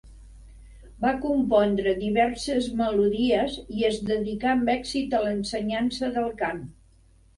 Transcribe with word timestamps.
Va 1.03 1.09
compondre 1.25 1.93
diverses 1.99 2.69
melodies 2.81 3.59
i 3.81 3.87
es 3.91 4.01
dedicà 4.11 4.53
amb 4.55 4.73
èxit 4.79 5.15
a 5.19 5.21
l'ensenyança 5.27 6.11
del 6.17 6.33
cant. 6.41 6.65